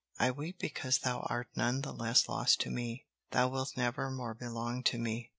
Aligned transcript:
"I 0.17 0.31
weep 0.31 0.57
because 0.57 0.97
thou 0.97 1.27
art 1.29 1.49
none 1.55 1.81
the 1.81 1.93
less 1.93 2.27
lost 2.27 2.59
to 2.61 2.71
me. 2.71 3.05
Thou 3.29 3.49
wilt 3.49 3.77
never 3.77 4.09
more 4.09 4.33
belong 4.33 4.81
to 4.85 4.97
me. 4.97 5.29